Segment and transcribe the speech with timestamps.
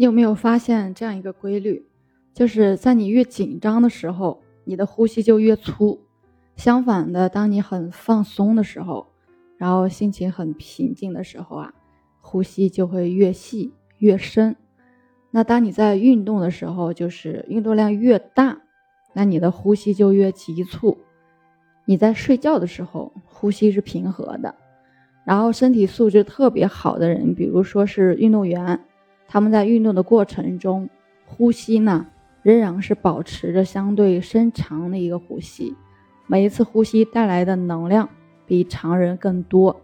[0.00, 1.86] 你有没有发现这样一个规律？
[2.32, 5.98] 就是在你越紧张的时候，你的呼吸就越粗；
[6.56, 9.06] 相反的，当你很放松的时候，
[9.58, 11.74] 然后心情很平静的时候啊，
[12.22, 14.56] 呼吸就会越细越深。
[15.32, 18.58] 那当你在运动的时候，就是运动量越大，
[19.12, 20.96] 那你的呼吸就越急促。
[21.84, 24.54] 你在睡觉的时候，呼吸是平和的。
[25.26, 28.80] 然后身体素质特别好的人，比如说是运动员。
[29.32, 30.90] 他们在运动的过程中，
[31.24, 32.04] 呼吸呢
[32.42, 35.76] 仍然是保持着相对深长的一个呼吸，
[36.26, 38.08] 每一次呼吸带来的能量
[38.44, 39.80] 比常人更多，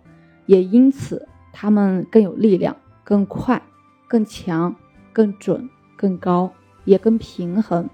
[0.47, 3.63] 也因此他们更有力量、更快、
[4.09, 4.75] 更强、
[5.13, 6.53] 更准、更高，
[6.85, 7.89] 也更平衡。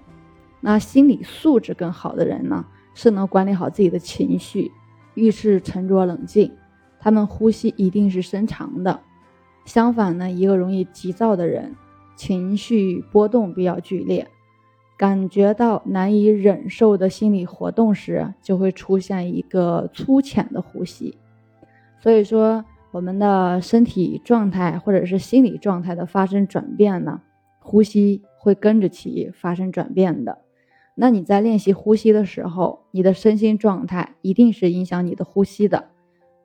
[0.59, 4.71] 那心理素质更好的人呢，是能管理好自己的情绪，
[5.13, 6.51] 遇事沉着冷静，
[6.99, 8.99] 他们呼吸一定是深长的。
[9.65, 11.75] 相反呢，一个容易急躁的人，
[12.15, 14.27] 情绪波动比较剧烈，
[14.97, 21.17] 感觉到难以忍受的心理活动时，就会出现一个粗浅的呼吸。
[21.99, 27.21] 所以说，我们的身体状态或者是心理状态的发生转变呢，
[27.59, 30.39] 呼吸会跟着其发生转变的。
[30.95, 35.89] 那你在练习呼吸的时候，你的身心状态一定是影响你的呼吸的。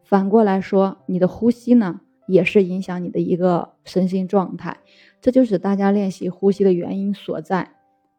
[0.04, 2.00] 反过来说，你的呼吸呢？
[2.28, 4.76] 也是影响你的一个身心状态，
[5.20, 7.72] 这就是大家练习呼吸的原因所在。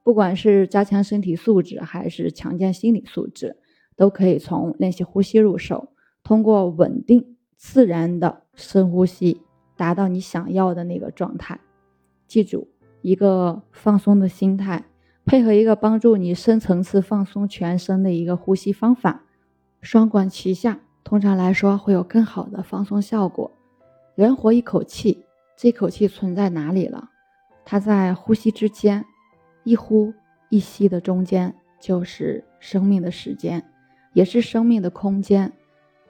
[0.03, 3.57] 不管是加强身体素质，还是强健心理素质，
[3.95, 5.89] 都可以从练习呼吸入手，
[6.23, 9.41] 通过稳定自然的深呼吸，
[9.77, 11.59] 达到你想要的那个状态。
[12.27, 12.69] 记住，
[13.01, 14.85] 一个放松的心态，
[15.25, 19.25] 配合一个帮助你深层次放松全身的一个呼吸方法，
[19.81, 23.51] 双管齐下，通常来说会有更好的放松效果。
[24.19, 25.23] 人活一口气，
[25.55, 27.09] 这口气存在哪里了？
[27.63, 29.05] 它在呼吸之间，
[29.63, 30.13] 一呼
[30.49, 33.63] 一吸的中间就是生命的时间，
[34.11, 35.53] 也是生命的空间。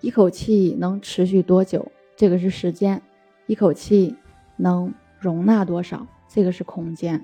[0.02, 1.92] 一口气能持续多久？
[2.16, 3.00] 这个是时间。
[3.46, 4.16] 一口气
[4.58, 6.08] 能容纳多少？
[6.28, 7.24] 这个是空间。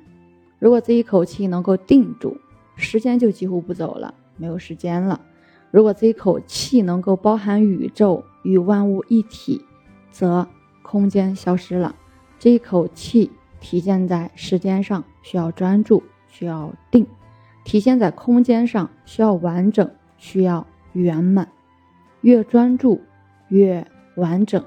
[0.59, 2.37] 如果这一口气能够定住，
[2.75, 5.19] 时间就几乎不走了，没有时间了。
[5.71, 9.65] 如果这一口气能够包含宇宙与万物一体，
[10.11, 10.47] 则。
[10.85, 11.95] 空间消失了，
[12.37, 17.05] 这一口气体现在时间上需要专注，需要定；
[17.63, 21.49] 体现在空间上需要完整，需要圆满。
[22.21, 23.01] 越专注
[23.47, 24.63] 越完整，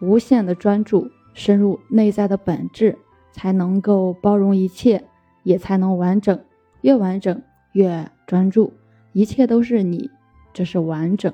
[0.00, 2.98] 无限的专注深入内在的本质，
[3.30, 5.04] 才能够包容一切，
[5.44, 6.36] 也才能完整。
[6.80, 7.40] 越完整
[7.72, 8.72] 越专注，
[9.12, 10.10] 一切都是你，
[10.52, 11.32] 这是完整。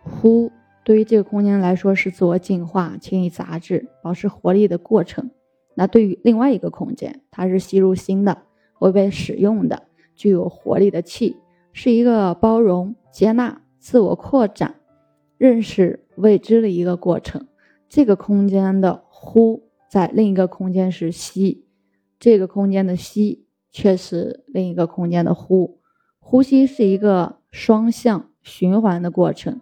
[0.00, 0.50] 呼。
[0.84, 5.30] 对于这个空间来说，是自我净化、清理杂质、保持活力的过程。
[5.74, 8.42] 那对于另外一个空间，它是吸入新的、
[8.74, 9.84] 会被使用的、
[10.14, 11.36] 具有活力的气，
[11.72, 14.74] 是一个包容、接纳、自我扩展、
[15.38, 17.46] 认识未知的一个过程。
[17.88, 21.64] 这个空间的呼，在另一个空间是吸，
[22.18, 25.78] 这个空间的吸却是另一个空间的呼。
[26.18, 29.60] 呼吸是一个双向循环的过程。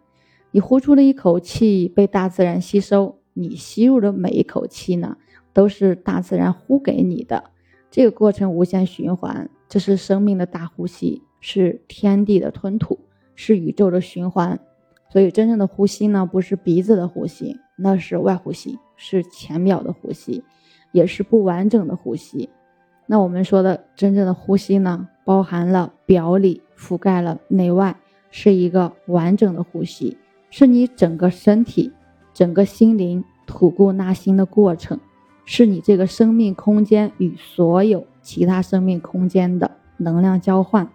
[0.52, 5.16] 你呼出的一口气被大自然吸收，你吸入的每一口气呢，
[5.52, 7.44] 都是大自然呼给你的。
[7.90, 12.98] 这个过程无限循环，这是生命的大呼吸，是天地的吞吐，
[13.34, 14.58] 是宇宙的循环。
[15.08, 20.44] 所以，真正的呼吸呢，不是鼻子的呼吸，那是外呼吸，是浅表的呼吸，
[20.92, 22.48] 也是不完整的呼吸。
[23.06, 27.96] 那我们说的真正的呼吸呢，包含了表里，覆盖了内外，
[28.30, 30.16] 是一个完整的呼吸。
[30.50, 31.92] 是你整个身体、
[32.34, 34.98] 整个心灵吐故纳新的过程，
[35.44, 40.90] 是你这个生命空间与所有其他生命空间的能量交换。